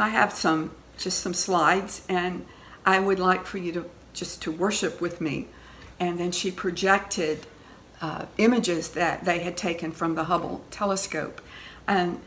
I 0.00 0.08
have 0.08 0.32
some 0.32 0.72
just 0.96 1.20
some 1.20 1.34
slides, 1.34 2.02
and 2.08 2.46
I 2.84 3.00
would 3.00 3.18
like 3.18 3.46
for 3.46 3.58
you 3.58 3.72
to 3.72 3.90
just 4.12 4.42
to 4.42 4.52
worship 4.52 5.00
with 5.00 5.20
me. 5.20 5.48
and 6.00 6.18
then 6.18 6.32
she 6.32 6.50
projected 6.50 7.46
uh, 8.00 8.24
images 8.38 8.88
that 8.90 9.24
they 9.24 9.40
had 9.40 9.56
taken 9.56 9.92
from 9.92 10.14
the 10.14 10.24
Hubble 10.24 10.64
telescope. 10.70 11.40
And 11.86 12.20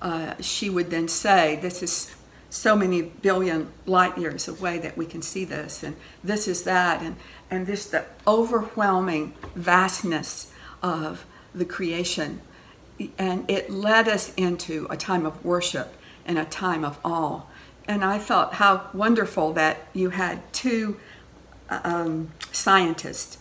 uh, 0.00 0.34
she 0.40 0.70
would 0.70 0.90
then 0.90 1.08
say, 1.08 1.56
This 1.56 1.82
is 1.82 2.14
so 2.48 2.76
many 2.76 3.02
billion 3.02 3.72
light 3.84 4.16
years 4.16 4.46
away 4.46 4.78
that 4.78 4.96
we 4.96 5.04
can 5.04 5.20
see 5.20 5.44
this, 5.44 5.82
and 5.82 5.96
this 6.22 6.46
is 6.46 6.62
that, 6.62 7.02
and, 7.02 7.16
and 7.50 7.66
this 7.66 7.86
the 7.86 8.04
overwhelming 8.26 9.34
vastness 9.54 10.52
of 10.82 11.26
the 11.54 11.64
creation. 11.64 12.40
And 13.18 13.50
it 13.50 13.70
led 13.70 14.08
us 14.08 14.32
into 14.36 14.86
a 14.88 14.96
time 14.96 15.26
of 15.26 15.44
worship 15.44 15.92
and 16.26 16.38
a 16.38 16.44
time 16.44 16.84
of 16.84 16.98
awe. 17.04 17.42
And 17.88 18.04
I 18.04 18.18
thought 18.18 18.54
how 18.54 18.90
wonderful 18.92 19.52
that 19.54 19.86
you 19.92 20.10
had 20.10 20.52
two 20.52 20.98
um, 21.70 22.32
scientists 22.52 23.38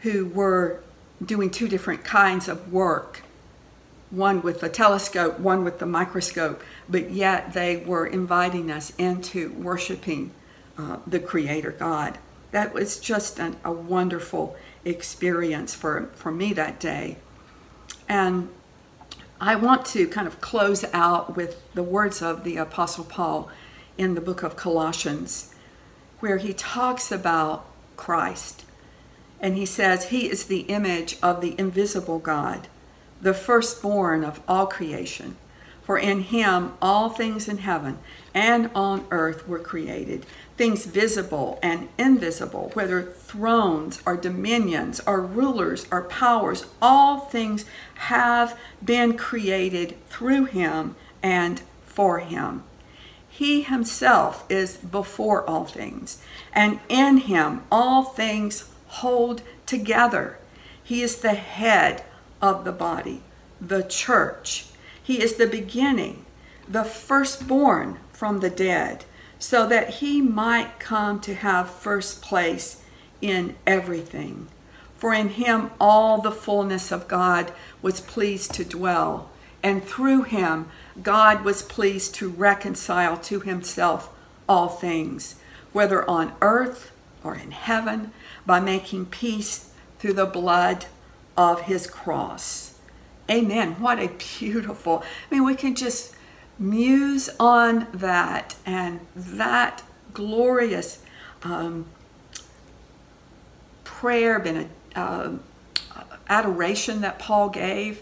who 0.00 0.26
were 0.26 0.82
doing 1.24 1.50
two 1.50 1.68
different 1.68 2.04
kinds 2.04 2.48
of 2.48 2.72
work 2.72 3.22
one 4.10 4.40
with 4.40 4.60
the 4.60 4.68
telescope, 4.68 5.38
one 5.40 5.64
with 5.64 5.78
the 5.78 5.86
microscope, 5.86 6.62
but 6.88 7.10
yet 7.10 7.52
they 7.52 7.78
were 7.78 8.06
inviting 8.06 8.70
us 8.70 8.92
into 8.98 9.52
worshiping 9.54 10.30
uh, 10.78 10.98
the 11.06 11.18
Creator 11.18 11.72
God. 11.72 12.18
That 12.52 12.72
was 12.72 13.00
just 13.00 13.38
an, 13.40 13.56
a 13.64 13.72
wonderful 13.72 14.56
experience 14.84 15.74
for, 15.74 16.08
for 16.14 16.30
me 16.30 16.52
that 16.52 16.78
day. 16.78 17.16
And 18.08 18.48
I 19.40 19.54
want 19.56 19.84
to 19.86 20.08
kind 20.08 20.26
of 20.26 20.40
close 20.40 20.84
out 20.92 21.36
with 21.36 21.62
the 21.74 21.82
words 21.82 22.22
of 22.22 22.42
the 22.42 22.56
Apostle 22.56 23.04
Paul 23.04 23.50
in 23.98 24.14
the 24.14 24.20
book 24.20 24.42
of 24.42 24.56
Colossians, 24.56 25.54
where 26.20 26.38
he 26.38 26.54
talks 26.54 27.12
about 27.12 27.66
Christ 27.96 28.64
and 29.40 29.56
he 29.56 29.66
says, 29.66 30.06
He 30.06 30.30
is 30.30 30.44
the 30.44 30.60
image 30.60 31.18
of 31.22 31.40
the 31.40 31.54
invisible 31.58 32.18
God, 32.18 32.68
the 33.20 33.34
firstborn 33.34 34.24
of 34.24 34.40
all 34.48 34.66
creation. 34.66 35.36
For 35.86 35.96
in 35.96 36.22
him 36.22 36.72
all 36.82 37.10
things 37.10 37.46
in 37.46 37.58
heaven 37.58 37.98
and 38.34 38.70
on 38.74 39.06
earth 39.12 39.46
were 39.46 39.60
created, 39.60 40.26
things 40.56 40.84
visible 40.84 41.60
and 41.62 41.88
invisible, 41.96 42.72
whether 42.74 43.04
thrones 43.04 44.02
or 44.04 44.16
dominions 44.16 45.00
or 45.06 45.20
rulers 45.20 45.86
or 45.92 46.02
powers, 46.02 46.66
all 46.82 47.20
things 47.20 47.66
have 47.94 48.58
been 48.84 49.16
created 49.16 49.96
through 50.08 50.46
him 50.46 50.96
and 51.22 51.62
for 51.84 52.18
him. 52.18 52.64
He 53.28 53.62
himself 53.62 54.44
is 54.48 54.78
before 54.78 55.48
all 55.48 55.66
things, 55.66 56.20
and 56.52 56.80
in 56.88 57.18
him 57.18 57.62
all 57.70 58.02
things 58.02 58.68
hold 58.88 59.40
together. 59.66 60.38
He 60.82 61.02
is 61.02 61.18
the 61.18 61.34
head 61.34 62.02
of 62.42 62.64
the 62.64 62.72
body, 62.72 63.22
the 63.60 63.84
church. 63.84 64.66
He 65.06 65.22
is 65.22 65.34
the 65.34 65.46
beginning, 65.46 66.24
the 66.68 66.82
firstborn 66.82 68.00
from 68.12 68.40
the 68.40 68.50
dead, 68.50 69.04
so 69.38 69.64
that 69.68 70.00
he 70.00 70.20
might 70.20 70.80
come 70.80 71.20
to 71.20 71.34
have 71.36 71.70
first 71.70 72.22
place 72.22 72.82
in 73.20 73.54
everything. 73.68 74.48
For 74.96 75.14
in 75.14 75.28
him 75.28 75.70
all 75.80 76.20
the 76.20 76.32
fullness 76.32 76.90
of 76.90 77.06
God 77.06 77.52
was 77.82 78.00
pleased 78.00 78.52
to 78.54 78.64
dwell, 78.64 79.30
and 79.62 79.84
through 79.84 80.22
him 80.22 80.70
God 81.00 81.44
was 81.44 81.62
pleased 81.62 82.16
to 82.16 82.28
reconcile 82.28 83.16
to 83.18 83.38
himself 83.38 84.08
all 84.48 84.66
things, 84.68 85.36
whether 85.72 86.08
on 86.10 86.32
earth 86.42 86.90
or 87.22 87.36
in 87.36 87.52
heaven, 87.52 88.10
by 88.44 88.58
making 88.58 89.06
peace 89.06 89.70
through 90.00 90.14
the 90.14 90.26
blood 90.26 90.86
of 91.36 91.60
his 91.60 91.86
cross. 91.86 92.75
Amen. 93.30 93.72
What 93.80 93.98
a 93.98 94.08
beautiful. 94.38 95.02
I 95.30 95.34
mean, 95.34 95.44
we 95.44 95.56
can 95.56 95.74
just 95.74 96.14
muse 96.58 97.28
on 97.40 97.88
that 97.92 98.54
and 98.64 99.00
that 99.14 99.82
glorious 100.12 101.02
um, 101.42 101.86
prayer, 103.84 104.38
been 104.38 104.68
a, 104.94 104.98
uh, 104.98 105.32
adoration 106.28 107.00
that 107.00 107.18
Paul 107.18 107.48
gave. 107.48 108.00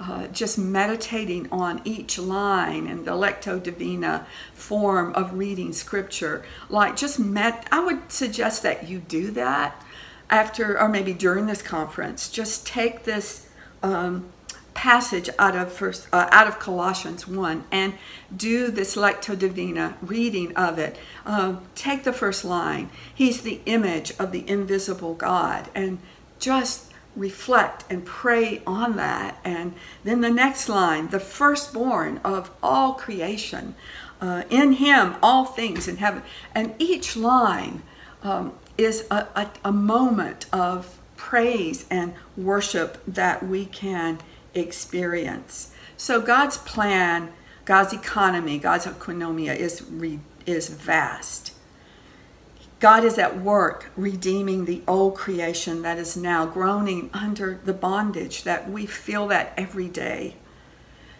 Uh, 0.00 0.26
just 0.26 0.58
meditating 0.58 1.48
on 1.52 1.80
each 1.84 2.18
line 2.18 2.88
and 2.88 3.04
the 3.04 3.12
lectio 3.12 3.62
divina 3.62 4.26
form 4.52 5.14
of 5.14 5.34
reading 5.34 5.72
scripture 5.72 6.44
like 6.68 6.96
just 6.96 7.20
met 7.20 7.64
i 7.70 7.78
would 7.78 8.10
suggest 8.10 8.64
that 8.64 8.88
you 8.88 8.98
do 8.98 9.30
that 9.30 9.80
after 10.28 10.78
or 10.80 10.88
maybe 10.88 11.12
during 11.14 11.46
this 11.46 11.62
conference 11.62 12.28
just 12.28 12.66
take 12.66 13.04
this 13.04 13.48
um, 13.84 14.26
passage 14.74 15.30
out 15.38 15.56
of 15.56 15.72
first 15.72 16.08
uh, 16.12 16.28
out 16.30 16.46
of 16.46 16.58
colossians 16.58 17.26
1 17.26 17.64
and 17.70 17.94
do 18.36 18.70
this 18.70 18.96
lectio 18.96 19.38
divina 19.38 19.96
reading 20.02 20.54
of 20.56 20.78
it. 20.78 20.98
Uh, 21.24 21.56
take 21.74 22.04
the 22.04 22.12
first 22.12 22.44
line. 22.44 22.90
He's 23.14 23.42
the 23.42 23.60
image 23.66 24.12
of 24.18 24.32
the 24.32 24.48
invisible 24.48 25.14
god 25.14 25.70
and 25.74 25.98
just 26.38 26.92
reflect 27.16 27.84
and 27.88 28.04
pray 28.04 28.60
on 28.66 28.96
that. 28.96 29.38
And 29.44 29.74
then 30.02 30.20
the 30.20 30.30
next 30.30 30.68
line 30.68 31.08
the 31.08 31.20
firstborn 31.20 32.20
of 32.24 32.50
all 32.62 32.94
creation 32.94 33.74
uh, 34.20 34.42
in 34.50 34.72
him 34.72 35.16
all 35.22 35.44
things 35.44 35.88
in 35.88 35.98
heaven. 35.98 36.22
And 36.54 36.74
each 36.78 37.16
line 37.16 37.82
um, 38.22 38.52
is 38.76 39.06
a, 39.10 39.28
a, 39.36 39.48
a 39.64 39.72
moment 39.72 40.46
of 40.52 40.98
praise 41.16 41.86
and 41.90 42.14
worship 42.36 43.02
that 43.06 43.46
we 43.46 43.64
can 43.64 44.18
experience. 44.54 45.72
So 45.96 46.20
God's 46.20 46.58
plan, 46.58 47.32
God's 47.64 47.92
economy, 47.92 48.58
God's 48.58 48.86
economia 48.86 49.56
is 49.56 49.82
re, 49.82 50.20
is 50.46 50.68
vast. 50.68 51.52
God 52.80 53.04
is 53.04 53.16
at 53.18 53.40
work 53.40 53.90
redeeming 53.96 54.64
the 54.64 54.82
old 54.86 55.14
creation 55.14 55.82
that 55.82 55.96
is 55.96 56.16
now 56.16 56.44
groaning 56.44 57.08
under 57.14 57.58
the 57.64 57.72
bondage 57.72 58.42
that 58.42 58.70
we 58.70 58.84
feel 58.84 59.26
that 59.28 59.54
every 59.56 59.88
day. 59.88 60.36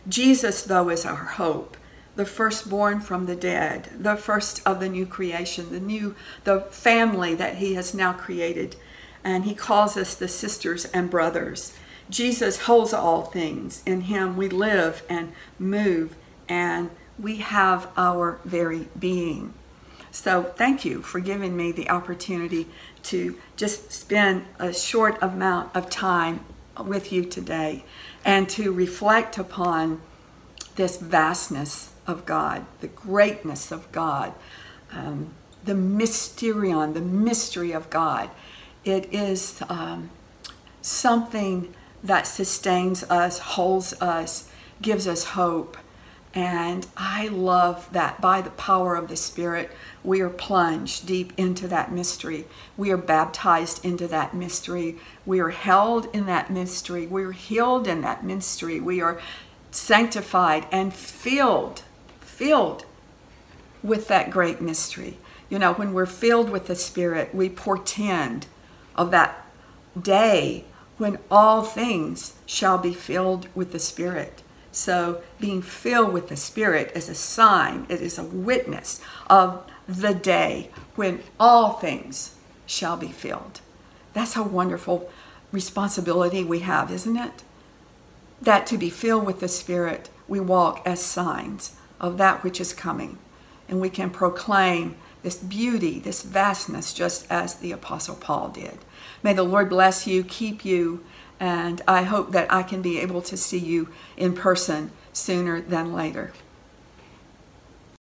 Jesus, 0.06 0.62
though, 0.62 0.90
is 0.90 1.06
our 1.06 1.24
hope 1.24 1.78
the 2.16 2.24
firstborn 2.24 3.00
from 3.00 3.26
the 3.26 3.34
dead, 3.34 3.88
the 3.98 4.16
first 4.16 4.62
of 4.66 4.78
the 4.78 4.88
new 4.88 5.06
creation, 5.06 5.70
the 5.72 5.80
new 5.80 6.14
the 6.44 6.60
family 6.60 7.34
that 7.34 7.56
he 7.56 7.74
has 7.74 7.94
now 7.94 8.12
created. 8.12 8.76
And 9.24 9.44
he 9.44 9.54
calls 9.54 9.96
us 9.96 10.14
the 10.14 10.28
sisters 10.28 10.84
and 10.86 11.10
brothers. 11.10 11.74
Jesus 12.10 12.62
holds 12.62 12.92
all 12.92 13.22
things. 13.22 13.82
In 13.86 14.02
him 14.02 14.36
we 14.36 14.48
live 14.48 15.02
and 15.08 15.32
move 15.58 16.16
and 16.48 16.90
we 17.18 17.36
have 17.36 17.88
our 17.96 18.38
very 18.44 18.88
being. 18.98 19.54
So 20.10 20.44
thank 20.44 20.84
you 20.84 21.02
for 21.02 21.18
giving 21.18 21.56
me 21.56 21.72
the 21.72 21.90
opportunity 21.90 22.68
to 23.04 23.36
just 23.56 23.92
spend 23.92 24.44
a 24.58 24.72
short 24.72 25.18
amount 25.20 25.74
of 25.74 25.90
time 25.90 26.44
with 26.84 27.12
you 27.12 27.24
today 27.24 27.84
and 28.24 28.48
to 28.50 28.72
reflect 28.72 29.38
upon 29.38 30.00
this 30.76 30.98
vastness 30.98 31.90
of 32.06 32.26
God, 32.26 32.64
the 32.80 32.88
greatness 32.88 33.72
of 33.72 33.90
God, 33.92 34.32
um, 34.92 35.34
the 35.64 35.72
mysterion, 35.72 36.94
the 36.94 37.00
mystery 37.00 37.72
of 37.72 37.90
God. 37.90 38.30
It 38.84 39.12
is 39.12 39.62
um, 39.68 40.10
something 40.82 41.74
that 42.04 42.26
sustains 42.26 43.02
us, 43.04 43.38
holds 43.40 44.00
us, 44.00 44.48
gives 44.80 45.08
us 45.08 45.24
hope. 45.24 45.76
And 46.34 46.86
I 46.96 47.28
love 47.28 47.88
that 47.92 48.20
by 48.20 48.40
the 48.40 48.50
power 48.50 48.96
of 48.96 49.08
the 49.08 49.16
Spirit, 49.16 49.70
we 50.02 50.20
are 50.20 50.28
plunged 50.28 51.06
deep 51.06 51.32
into 51.36 51.66
that 51.68 51.92
mystery. 51.92 52.44
We 52.76 52.90
are 52.90 52.96
baptized 52.96 53.84
into 53.84 54.06
that 54.08 54.34
mystery. 54.34 54.98
We 55.24 55.40
are 55.40 55.50
held 55.50 56.14
in 56.14 56.26
that 56.26 56.50
mystery. 56.50 57.06
We 57.06 57.24
are 57.24 57.32
healed 57.32 57.86
in 57.86 58.02
that 58.02 58.24
mystery. 58.24 58.80
We 58.80 59.00
are 59.00 59.20
sanctified 59.70 60.66
and 60.70 60.92
filled 60.92 61.82
filled 62.20 62.84
with 63.82 64.08
that 64.08 64.30
great 64.30 64.60
mystery. 64.60 65.16
You 65.48 65.58
know, 65.58 65.74
when 65.74 65.92
we're 65.92 66.06
filled 66.06 66.50
with 66.50 66.66
the 66.66 66.74
Spirit, 66.74 67.34
we 67.34 67.48
portend 67.48 68.46
of 68.96 69.12
that 69.12 69.46
day 70.00 70.64
when 70.98 71.18
all 71.30 71.62
things 71.62 72.34
shall 72.46 72.78
be 72.78 72.94
filled 72.94 73.48
with 73.54 73.72
the 73.72 73.78
Spirit. 73.78 74.42
So, 74.70 75.22
being 75.38 75.62
filled 75.62 76.12
with 76.12 76.28
the 76.28 76.36
Spirit 76.36 76.92
is 76.94 77.08
a 77.08 77.14
sign, 77.14 77.86
it 77.88 78.00
is 78.00 78.18
a 78.18 78.24
witness 78.24 79.00
of 79.28 79.64
the 79.88 80.14
day 80.14 80.70
when 80.96 81.22
all 81.38 81.74
things 81.74 82.34
shall 82.66 82.96
be 82.96 83.08
filled. 83.08 83.60
That's 84.14 84.36
a 84.36 84.42
wonderful 84.42 85.10
responsibility 85.52 86.42
we 86.42 86.60
have, 86.60 86.90
isn't 86.90 87.16
it? 87.16 87.44
That 88.42 88.66
to 88.66 88.78
be 88.78 88.90
filled 88.90 89.26
with 89.26 89.40
the 89.40 89.48
Spirit, 89.48 90.10
we 90.26 90.40
walk 90.40 90.82
as 90.84 91.00
signs 91.00 91.76
of 92.00 92.18
that 92.18 92.42
which 92.42 92.60
is 92.60 92.72
coming. 92.72 93.18
And 93.68 93.80
we 93.80 93.90
can 93.90 94.10
proclaim 94.10 94.96
this 95.24 95.36
beauty, 95.36 95.98
this 95.98 96.22
vastness, 96.22 96.92
just 96.92 97.26
as 97.30 97.54
the 97.54 97.72
Apostle 97.72 98.14
Paul 98.14 98.50
did. 98.50 98.78
May 99.22 99.32
the 99.32 99.42
Lord 99.42 99.70
bless 99.70 100.06
you, 100.06 100.22
keep 100.22 100.64
you, 100.64 101.02
and 101.40 101.82
I 101.88 102.02
hope 102.02 102.30
that 102.32 102.52
I 102.52 102.62
can 102.62 102.82
be 102.82 103.00
able 103.00 103.22
to 103.22 103.36
see 103.36 103.58
you 103.58 103.88
in 104.16 104.34
person 104.34 104.92
sooner 105.12 105.60
than 105.60 105.92
later. 105.92 106.32